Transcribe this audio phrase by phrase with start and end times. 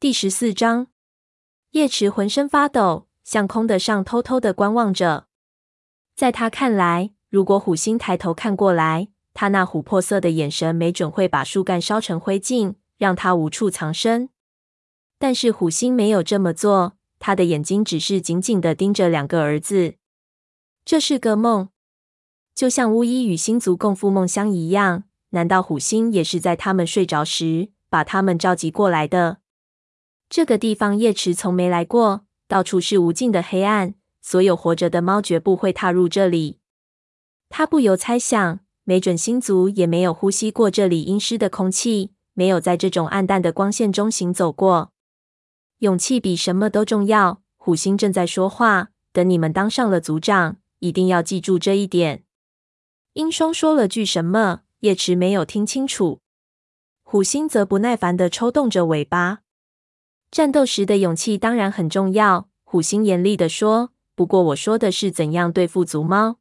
[0.00, 0.86] 第十四章，
[1.72, 5.26] 叶池浑身发抖，向空的上偷偷的观望着。
[6.16, 14.30] 在他看来，如果虎星抬头看过来，他那琥珀色的眼神没准会把树干烧成灰烬，让他无处藏身。
[15.18, 19.96] 但是虎星没有这么做，他的眼睛只是紧紧的盯着两个儿子。
[20.86, 21.68] 这是个梦，
[22.54, 25.04] 就像巫医与星族共赴梦乡一样。
[25.32, 29.39] 难道虎星也是在他们睡着时把他们召集过来的？
[30.30, 36.60] 这个地方叶池从没来过，到处是无尽的黑暗，所有活着的猫绝不会踏入这里。
[37.48, 44.92] 他不由猜想，没准星族也没有呼吸过这里阴湿的空气，没有在这种暗淡的光线中行走过。
[45.78, 47.42] 勇气比什么都重要。
[47.56, 52.22] 虎星正在说话，等你们当上了族长，一定要记住这一点。
[53.14, 56.20] 鹰双说了句什么，叶池没有听清楚。
[57.02, 59.40] 虎星则不耐烦地抽动着尾巴。
[60.30, 63.92] 战斗时的勇气当然很重要，虎星严厉地说。
[64.14, 66.36] 不过我说的是怎样对付族猫。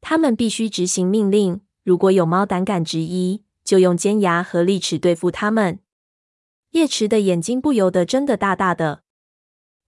[0.00, 1.60] 他们必须执行命令。
[1.82, 5.80] 如果有猫胆敢质疑，就用尖牙和利齿对付他们。
[6.70, 9.02] 叶池的眼睛不由得睁得大大的。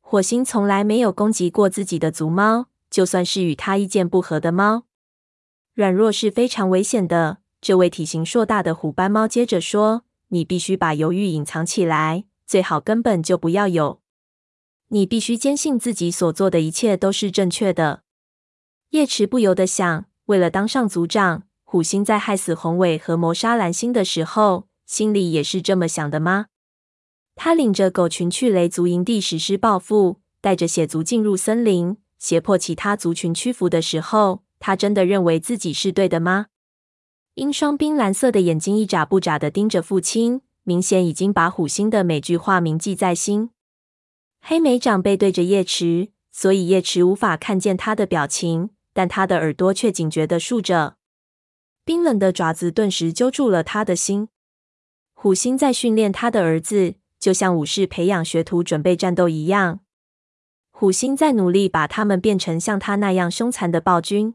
[0.00, 4.84] 火星从来没有攻击过自己的族猫，就算是与他意见不合的猫。
[5.74, 7.38] 软弱是非常危险的。
[7.60, 14.00] 这位体型硕大的虎斑猫接着说：“你必须把犹豫隐藏起来。”最好根本就不要有。
[14.88, 18.02] 你必须坚信自己所做的一切都是正确的。
[18.90, 26.46] 叶池不由得想：为了当上族长，虎星在害死宏伟和谋杀蓝星的时候，心里也是这么想的吗？
[27.34, 36.46] 他领着狗群去雷族营地实施报复，带着血族进入森林，胁迫其他族群屈服的时候，他真的认为自己是对的吗？
[37.34, 40.40] 鹰双冰蓝色的眼睛一眨不眨地盯着父亲。
[40.68, 43.50] 明显已经把虎星的每句话铭记在心。
[44.40, 50.96] 黑莓长背对着叶池，所以叶池无法看见他的表情，但他的耳朵却警觉地竖着。
[51.84, 54.28] 冰冷的爪子顿时揪住了他的心。
[55.14, 59.78] 虎星在训练他的儿子，就像武士培养学徒准备战斗一样。
[60.72, 64.34] 虎星在努力把他们变成像他那样凶残的暴君。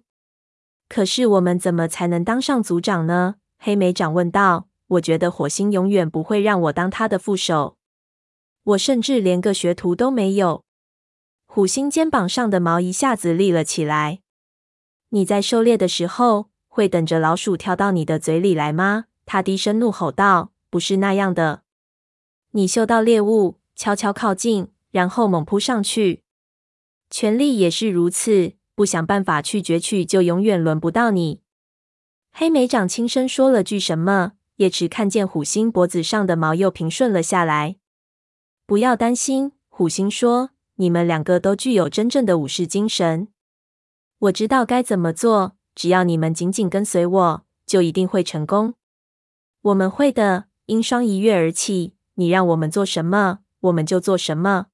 [0.88, 3.36] 可是我们怎么才能当上族长呢？
[3.58, 4.71] 黑莓长问道。
[4.91, 7.78] 我觉得火星永远不会让我当他的副手，
[8.63, 10.66] 我甚至连个学徒都没有。
[11.46, 14.19] 虎星肩膀上的毛一下子立了起来。
[15.09, 19.06] 你在狩猎的时候会等着老鼠跳到你的嘴里来吗？
[19.25, 21.63] 他低声怒吼道：“不是那样的。
[22.52, 26.23] 你嗅到猎物，悄悄靠近，然后猛扑上去。
[27.09, 31.40] 权力也是如此，不想办法去攫取，就永远轮不到你。”
[32.34, 34.34] 黑莓长轻声说了句什么。
[34.61, 37.77] 叶池看见虎星脖子上的毛又平顺了下来。
[38.67, 43.29] 不要担心，虎星说：“你们两个都具有真正的武士精神。
[44.19, 48.75] 我知道该怎么做，只要你们紧紧跟随我，就一定会成功。
[49.63, 54.67] 我们会的。”鹰双一跃而起：“你让我们做什么，我们就做什么。”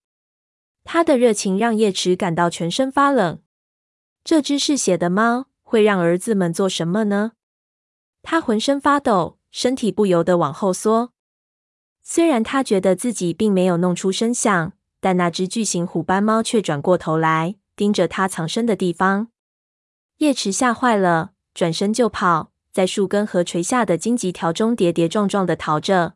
[0.84, 3.40] 他的热情让叶池感到全身发冷。
[4.26, 7.32] 这只嗜血的猫会让儿子们做什么呢？
[8.22, 9.37] 他浑身发抖。
[9.60, 11.14] 身体不由得往后缩。
[12.04, 19.30] 虽然他觉得自己并没有弄出声响，但那只巨型虎斑猫却转过头来，盯着他藏身的地方。
[20.18, 26.14] 叶池吓坏了，转身就跑，在树根和垂下的荆棘条中跌跌撞撞的逃着。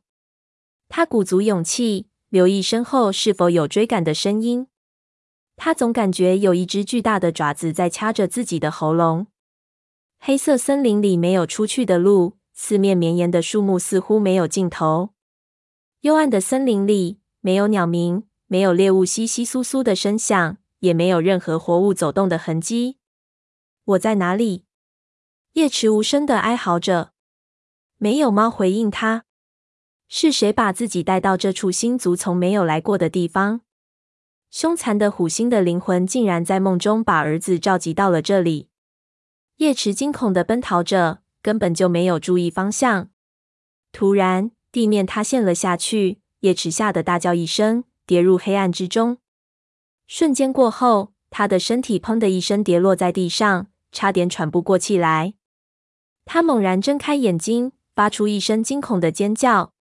[0.88, 4.68] 他鼓足勇气，留意身后是否有追赶的声音。
[5.56, 9.25] 他总感觉有一只巨大的爪子在掐着自己的喉咙。
[10.19, 12.38] 黑色森林里没有出去的路。
[12.53, 15.13] 四面绵延的树木似乎没有尽头。
[16.01, 22.97] 幽暗的森林里，没有鸟鸣，没有猎物窸窸窣窣的声响，也没有任何活物走动的痕迹。
[23.84, 24.66] 我在哪里？
[25.53, 27.12] 叶池无声的哀嚎着。
[27.97, 29.25] 没有猫回应他。
[30.07, 33.62] 是谁把自己带到这处星族从没有来过的地方？
[34.50, 38.68] 凶残的虎星的灵魂竟然在梦中把儿子召集到了这里。
[39.57, 41.20] 叶池惊恐的奔逃着。
[41.41, 43.09] 根本就没有注意方向。
[43.91, 49.17] 突然，地面塌陷了下去，叶池吓得大叫一声，跌入黑暗之中。
[50.07, 55.33] 瞬间过后，他的身体砰的一声跌落在地上，差点喘不过气来。
[56.25, 59.73] 他猛然睁开眼睛，发出一声惊恐的尖叫。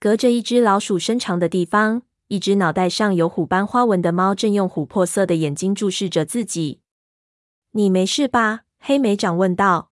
[0.00, 6.80] 隔着一只老鼠身长的地方，一只脑袋上有虎斑花纹的猫正用琥珀色的眼睛注视着自己。
[7.72, 9.91] “你没事吧？”黑莓长问道。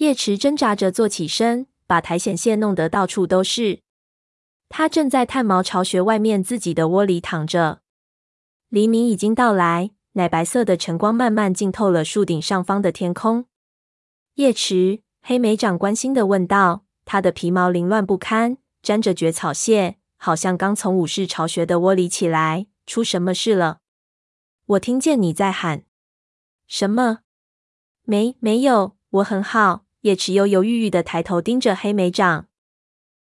[0.00, 3.80] 叶池挣扎着坐起身，把苔藓屑弄得到处都是。
[4.70, 7.82] 他正在探毛巢穴外面自己的窝里躺着。
[8.70, 13.44] 黎明已经到来，奶白色的晨光慢慢浸透了树顶上方的天空。
[14.36, 22.68] 叶池，黑莓长关心的问道，他的皮毛凌乱不堪，沾着蕨草屑，好像刚从武士巢穴的窝里起来。
[22.86, 23.80] 出什么事了？
[24.64, 25.84] 我听见你在喊。
[26.66, 27.18] 什么？
[28.04, 29.84] 没，没有，我很好。
[30.02, 32.46] 叶池犹犹豫豫地抬头盯着黑莓长。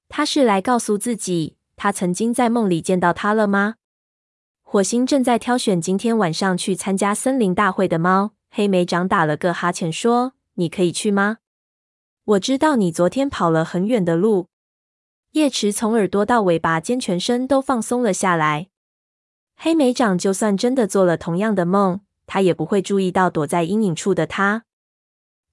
[0.07, 3.75] 他是来告诉自己，他曾经在梦里见到他了吗？
[4.61, 8.31] 火星正在挑选今天晚上去参加森林大会的猫。
[8.49, 11.37] 黑莓长打了个哈欠，说：“你可以去吗？
[12.23, 14.47] 我知道你昨天跑了很远的路。”
[15.31, 18.67] 叶池从耳朵到尾巴尖全身都放松了下来。
[19.55, 24.63] 黑莓长就算真的做了同样的梦，他也不会注意到躲在阴影处的他。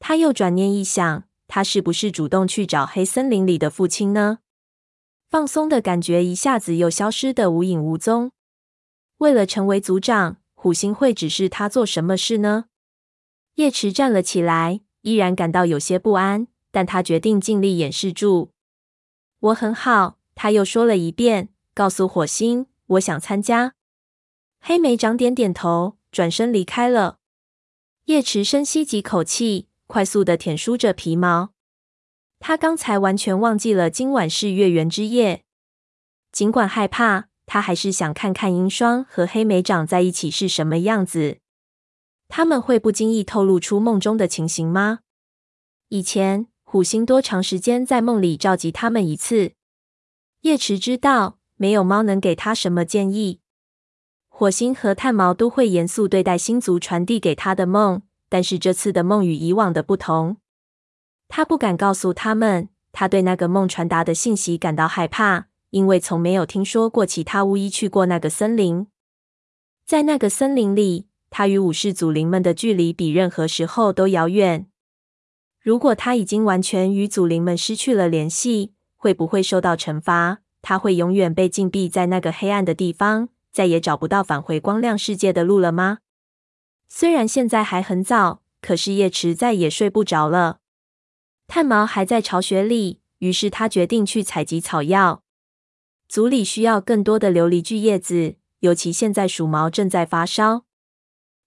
[0.01, 4.39] 他又转念一想，他是不是主动去找黑森林里的父亲呢？
[5.29, 8.33] 放松的感觉一下子又消失得无影无踪。
[9.19, 12.67] 为了成为族长，虎星会指示他做什么事呢？
[13.57, 18.53] 叶池站了起来，依然感到有些不安，但他决定尽力掩饰住。
[19.41, 23.75] 我很好，他又说了一遍，告诉火星，我想参加。
[24.61, 27.19] 黑莓长点点头，转身离开了。
[28.07, 31.51] 叶池深吸几口气，快速的舔梳着皮毛。
[32.39, 35.43] 他刚才完全忘记了今晚是月圆之夜，
[36.31, 37.27] 尽管害怕。
[37.51, 41.39] 他还是想看看银霜和黑莓长在一起是什么样子。
[42.29, 44.99] 他们会不经意透露出梦中的情形吗？
[45.89, 49.53] 以前虎星多长时间在梦里召集他们一次？
[50.43, 53.41] 叶池知道，没有猫能给他什么建议。
[54.29, 60.37] 火星和炭毛都会严肃对待星族传递给他的梦，但是这次的梦与以往的不同。
[61.29, 65.49] 他不敢告诉他们，他对那个梦传达的信息感到害怕。
[65.71, 68.87] 因为从没有听说过其他巫医去过那个森林，
[69.85, 74.67] 在那个森林里，他与武士祖灵们的距离比任何时候都遥远。
[75.61, 80.39] 如果他已经完全与祖灵们失去了联系，会不会受到惩罚？
[80.63, 85.99] 他会永远被禁闭在那个黑暗的地方，再也找不到返回光亮世界的路了吗？
[86.89, 90.59] 虽然现在还很早，可是叶池再也睡不着了。
[91.47, 95.23] 炭毛还在巢穴里，于是他决定去采集草药。
[96.09, 100.65] 族里需要更多的琉璃苣叶子，尤其现在鼠毛正在发烧。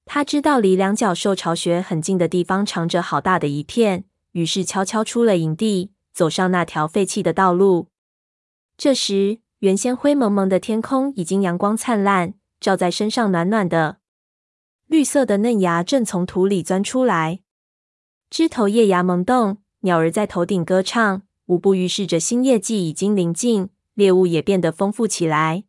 [0.06, 7.88] 他知道离两角兽巢穴很近的地方藏着好大的一片，于是悄悄出了营地，走上那条废弃的道路。
[8.78, 14.01] 这时，原先灰蒙蒙的天空已经阳光灿烂，照在身上暖暖的。
[14.92, 17.40] 绿色的嫩芽正从土里钻出来，
[18.30, 23.70] 枝头叶芽萌动，鸟儿在头顶歌唱，无不预示着新叶季已经临近。
[23.94, 25.64] 猎物也变得丰富起来。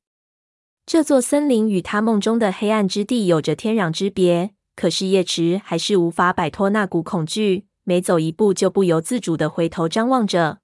[0.84, 10.58] 这座森林与他梦中的黑暗之地有着天壤之别，可是叶池还是无法摆脱那股恐惧，每走一步就不由自主地回头张望着。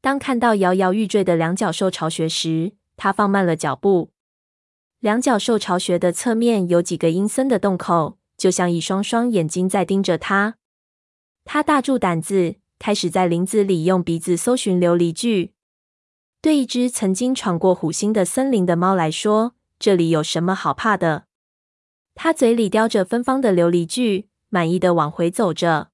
[0.00, 4.12] 当看到摇摇欲坠的两角兽巢穴时，他放慢了脚步。
[5.04, 10.54] 两角兽巢穴的侧面有几个阴森的洞口，就像一双双眼睛在盯着他。
[11.44, 15.50] 他大住胆子，开始在林子里用鼻子搜寻琉璃苣。
[16.40, 21.26] 对一只曾经闯过虎星的森林的猫来说，这里有什么好怕的？
[22.14, 25.90] 它嘴里叼着芬芳的琉璃苣，满意的往回走着。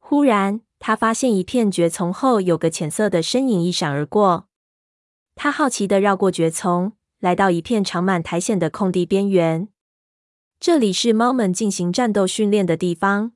[0.00, 4.48] 忽然，它发现一片蕨丛后有个浅色的身影一闪而过。
[5.36, 9.68] 它好奇的绕过蕨丛，来到一片长满苔藓的空地边缘。
[10.60, 13.32] 这里是猫们进行战斗训练的地方。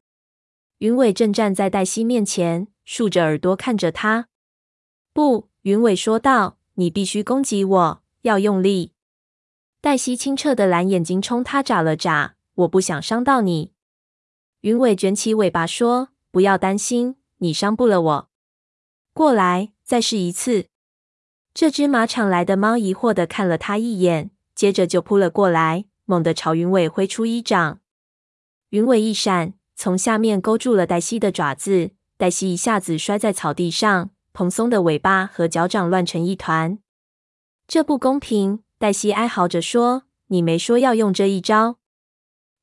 [0.78, 4.28] 云尾正站在黛西面前，竖着耳朵看着它。
[5.12, 5.50] 不。
[5.62, 8.94] 云尾说道：“你必须攻击我，要用力。”
[9.82, 12.34] 黛西清澈的蓝眼睛冲他眨了眨。
[12.60, 13.72] “我不想伤到你。”
[14.62, 18.30] 云尾卷起尾巴说：“不要担心，你伤不了我。
[19.12, 20.68] 过来，再试一次。”
[21.52, 27.80] 这只马场来的猫疑惑地看了他一眼，接着就扑了过来，猛地朝云尾挥出一掌。
[28.70, 34.10] 云尾一闪，从下面勾住了黛西的爪子，黛西一下子摔在草地上。
[34.32, 36.78] 蓬松的尾巴和脚掌乱成一团，
[37.66, 38.62] 这不公平！
[38.78, 41.78] 黛西哀嚎着说：“你没说要用这一招。”“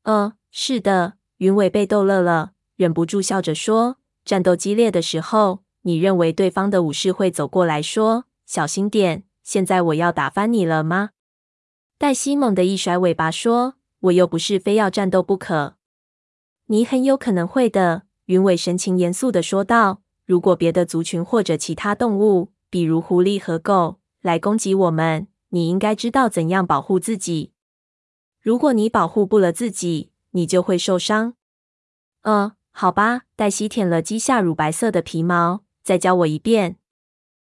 [0.03, 9.25] 呃，是的。”云尾被逗乐了，忍不住笑着说：“战斗激烈的时候，你认为对方的武士会走过来说‘小心点’？
[9.43, 11.11] 现在我要打翻你了吗？”
[11.99, 15.75] 黛西猛地一甩尾巴说：“我又不是非要战斗不可。
[16.67, 20.01] ”“你很有可能会的。”云尾神情严肃地说道。
[20.25, 27.53] 如果别的族群或者其他动物，比如狐狸和狗，来攻击我们，你应该知道怎样保护自己。
[28.41, 31.35] 如果你保护不了自己，你就会受伤。
[32.23, 33.21] 呃，好吧。
[33.37, 36.75] 黛西舔了鸡下乳白色的皮毛，再教我一遍。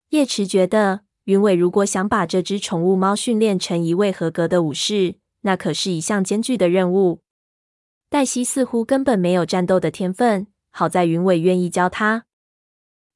[0.09, 7.21] 叶池觉得，云伟如果想把这只宠物猫训练成一位合格的武士，那可是一项艰巨的任务。
[8.09, 12.25] 黛西似乎根本没有战斗的天分，好在云伟愿意教他。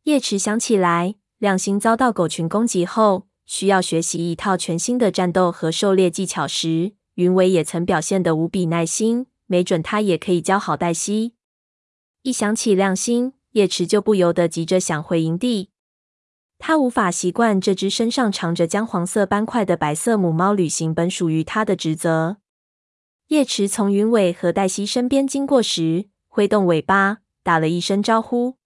[0.03, 9.27] 叶池想起来，亮星遭到狗群攻击后，需要学习一套全新的战斗和狩猎技巧时，云伟也曾表现得无比耐心。
[9.47, 11.33] 没准他也可以教好黛西。
[12.21, 15.70] 一想起亮星，叶池就不由得急着想回营地。
[16.63, 22.37] 他无法习惯这只身上长着姜黄色斑块的白色母猫履行本属于他的职责。
[23.29, 28.57] 叶池从云尾和黛西身边经过时，挥动尾巴，打了一声招呼。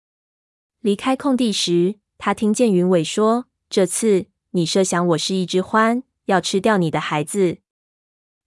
[0.82, 7.60] 离开空地时，他听见云尾说：“这次你设想我是一只獾，要吃掉你的孩子。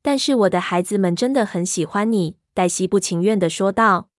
[0.03, 4.11] 但是我的孩子们真的很喜欢你。”黛西不情愿的说道。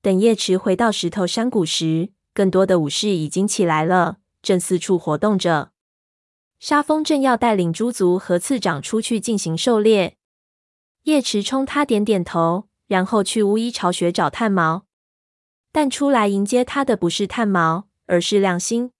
[0.00, 4.18] 等叶池回到石头山谷时，更多的武士已经起来了。
[4.44, 5.72] 正四处活动着，
[6.60, 10.18] 沙风正要带领猪族和次长出去进行狩猎。
[11.04, 14.84] 叶池冲他点点头，然后去巫医巢穴找炭毛。
[15.72, 18.92] 但出来迎接他的不是炭毛，而是亮星。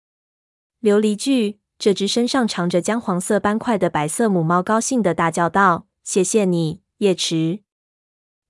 [0.81, 7.61] 琉璃巨，这只身上长着姜黄色斑块的白色母猫高兴地大叫道：“谢谢你，叶池！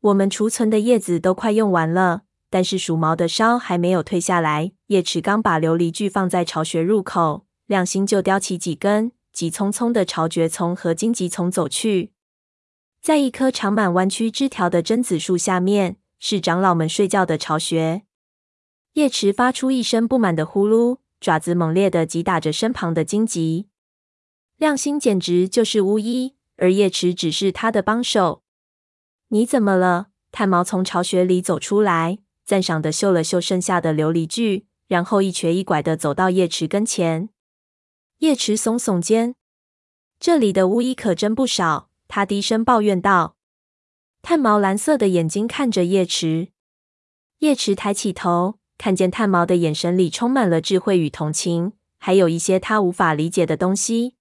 [0.00, 2.22] 我们储存的叶子都快用完了。”
[2.54, 4.70] 但是鼠毛的烧还没有退下来。
[4.86, 12.12] 叶池刚把琉璃锯放在巢穴入口，亮星就叼起几根，急匆匆的朝蕨丛和荆棘丛走去。
[13.02, 18.02] 在一棵长满弯曲枝条的榛子树下面，是长老们睡觉的巢穴。
[18.92, 23.66] 叶池发出一声不满的呼噜，爪子猛烈的击打着身旁的荆棘。
[24.58, 28.44] 亮星简直就是巫医，而叶池只是他的帮手。
[29.30, 30.10] 你怎么了？
[30.30, 32.18] 炭毛从巢穴里走出来。
[32.44, 37.28] 赞赏地嗅了嗅剩下的琉璃锯，然后一瘸一拐地走到叶池跟前。
[38.18, 39.34] 叶池耸耸肩
[40.20, 43.36] ：“这里的巫医可真不少。”他低声抱怨道。
[44.22, 46.48] 炭毛蓝色的眼睛看着叶池，
[47.38, 54.14] 叶池抬起头，看见炭毛的眼神里充满了智慧与同情，还有一些他无法理解的东西。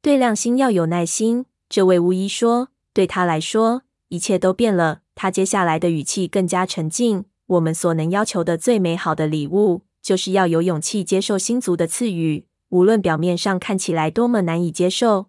[0.00, 2.68] 对亮星要有耐心，这位巫医说。
[2.94, 5.02] 对他来说，一切都变了。
[5.14, 7.26] 他接下来的语气更加沉静。
[7.52, 15.26] 我们所能要求的最美好的礼物，就是要有勇气接受星族的赐予，无论表面上看起来多么难以接受。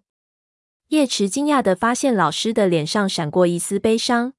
[0.88, 4.32] 叶池惊讶地发现，老师的脸上闪过一丝悲伤。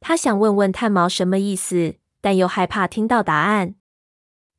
[0.00, 3.74] 他想问问炭毛什么意思，但又害怕听到答案。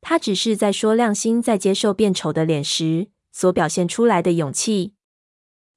[0.00, 4.94] 他只是在说亮星在接受变丑的脸时所表现出来的勇气，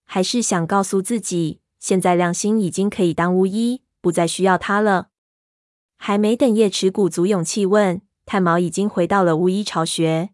[0.06, 5.09] 还是想告诉自己，现在亮星已经可以当巫医，不再需要他了。
[6.02, 10.30] 还没等叶池鼓足勇气问，炭毛已经回到了巫医巢穴。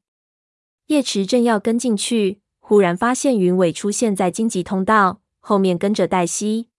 [0.86, 6.70] 叶池正要跟进去，忽然发现云尾出现在荆棘通道后面，跟着黛西。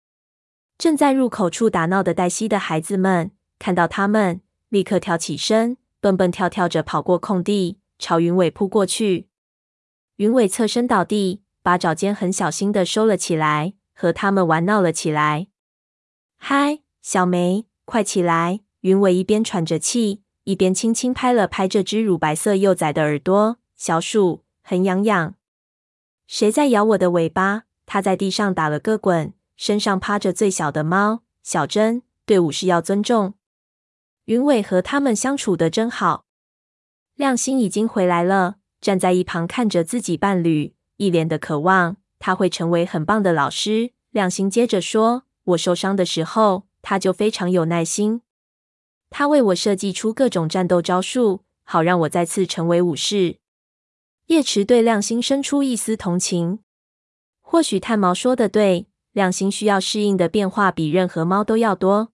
[0.79, 9.29] 正在入口处打闹的黛西的孩子们看到他们，立刻跳起身，蹦蹦跳跳着跑过空地，朝云尾扑过去。
[10.17, 15.49] 云尾侧身倒地，把爪尖很小心的收了起来，和他们玩闹了起来。
[16.39, 18.61] 嗨，小梅，快起来！
[18.87, 23.59] 云尾一边喘着气，一边轻轻拍了拍这只乳白色幼崽的耳朵。
[23.75, 25.35] 小鼠，很痒痒。
[26.29, 27.65] 谁在咬我的尾巴？
[27.85, 31.23] 它在地上打了个滚，身上趴着最小的猫。
[31.43, 33.35] 小珍，对武士要尊重。
[34.27, 36.25] 云尾和他们相处得真好。
[37.17, 41.97] 亮星已经回来了，站在一旁看着自己伴侣，一脸的渴望。
[42.21, 43.91] 他会成为很棒的老师。
[44.13, 48.23] 亮星接着说：“我受伤的时候，他就非常有耐心。”
[49.11, 53.39] 他为我设计出各种战斗招数，好让我再次成为武士。
[54.27, 56.59] 叶池对亮星生出一丝同情。
[57.41, 62.13] 或许炭毛说的对，亮星需要适应的变化比任何猫都要多。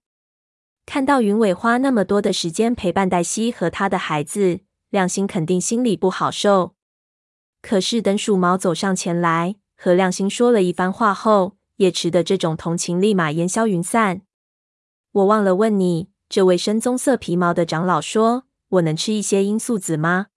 [0.85, 4.59] 看到云尾花那么多的时间陪伴黛西和他的孩子，
[4.89, 6.75] 亮星肯定心里不好受。
[7.61, 14.21] 可是等鼠毛走上前来，和亮星说了一番话后，叶池的这种同情立马烟消云散。
[15.11, 16.12] 我忘了问你。
[16.33, 20.29] 这位深棕色皮毛的长老说：“我能吃一些罂粟籽吗？”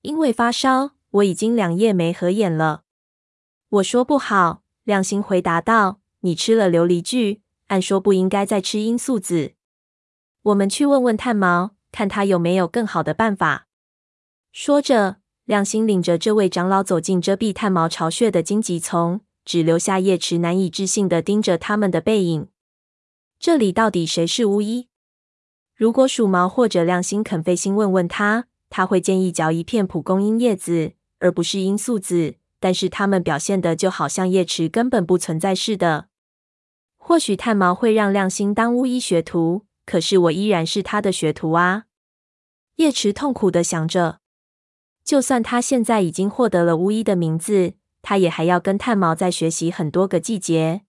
[0.00, 2.84] 因为发烧，我已经两夜没合眼了。
[3.68, 4.62] 我说不好。
[4.84, 9.52] 亮星回答道：“你吃了琉璃苣，按说不应该再吃罂粟籽。
[10.40, 13.66] 我们去问问炭毛，看他有没有更好的办法。”
[14.52, 22.48] 说着，亮星领着这位长老走进遮蔽炭毛巢穴的荆棘丛，只留下叶池难以置信的盯着他们的背影。
[23.38, 24.88] 这里到底谁是巫医？
[25.80, 32.34] 如果鼠毛或者亮星肯费心问问他，他会建议嚼一片蒲公英叶子，而不是罂粟子。
[32.58, 36.08] 但是他们表现的就好像叶池根本不存在似的。
[36.98, 41.84] 或许炭毛会让亮星当巫医学徒，可是我依然是他的学徒啊！
[42.76, 44.20] 叶池痛苦地想着。
[45.02, 47.72] 就算他现在已经获得了巫医的名字，
[48.02, 50.82] 他也还要跟炭毛再学习很多个季节。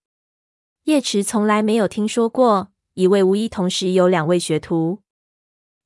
[0.83, 5.01] 叶池从来没有听说过一位巫医同时有两位学徒。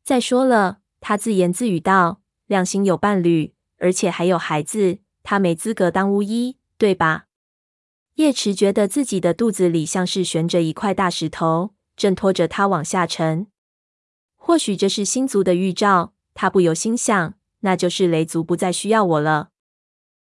[0.04, 7.26] 再说了，他自言自语道：“亮星有伴侣，而且还有孩子。”他没资格当巫医，对吧？
[8.14, 13.48] 叶池觉得自己的肚子里像是悬着一块大石头，正拖着他往下沉。
[14.36, 19.50] 或许这是星族的预兆，他不由心想，那就是雷族不再需要我了。